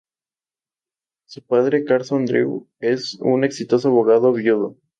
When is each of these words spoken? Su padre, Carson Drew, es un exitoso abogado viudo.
Su 1.27 1.45
padre, 1.45 1.83
Carson 1.85 2.25
Drew, 2.25 2.67
es 2.79 3.19
un 3.21 3.43
exitoso 3.43 3.89
abogado 3.89 4.33
viudo. 4.33 4.75